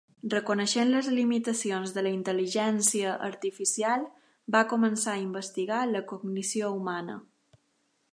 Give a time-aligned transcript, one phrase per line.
[0.33, 4.07] Reconeixent les limitacions de la intel·ligència artificial,
[4.57, 7.19] va començar a investigar la cognició humana.